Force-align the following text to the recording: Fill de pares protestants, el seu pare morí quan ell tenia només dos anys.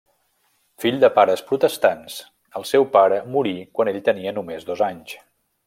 Fill 0.85 0.95
de 1.03 1.09
pares 1.17 1.43
protestants, 1.51 2.17
el 2.61 2.67
seu 2.71 2.89
pare 2.97 3.21
morí 3.37 3.55
quan 3.77 3.93
ell 3.95 4.01
tenia 4.11 4.35
només 4.39 4.67
dos 4.71 4.83
anys. 4.91 5.17